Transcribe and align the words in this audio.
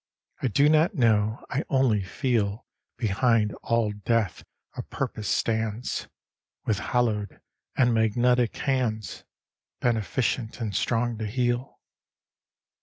I 0.41 0.47
do 0.47 0.67
not 0.67 0.95
know, 0.95 1.45
I 1.51 1.63
only 1.69 2.01
feel 2.01 2.65
Behind 2.97 3.53
all 3.61 3.91
death 3.91 4.43
a 4.75 4.81
purpose 4.81 5.27
stands, 5.29 6.07
With 6.65 6.79
hallowed 6.79 7.39
and 7.77 7.93
magnetic 7.93 8.57
hands, 8.57 9.25
Beneficent 9.79 10.59
and 10.59 10.75
strong 10.75 11.19
to 11.19 11.27
heal. 11.27 11.79